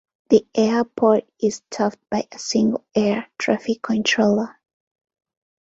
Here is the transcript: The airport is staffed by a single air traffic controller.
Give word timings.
The 0.29 0.47
airport 0.55 1.29
is 1.39 1.57
staffed 1.57 1.99
by 2.09 2.27
a 2.31 2.39
single 2.39 2.83
air 2.95 3.29
traffic 3.37 3.83
controller. 3.83 4.57